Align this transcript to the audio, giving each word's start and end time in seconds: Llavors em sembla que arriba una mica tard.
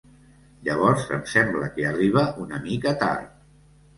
Llavors 0.67 1.03
em 1.17 1.21
sembla 1.33 1.69
que 1.77 1.85
arriba 1.91 2.25
una 2.47 2.61
mica 2.65 2.97
tard. 3.05 3.37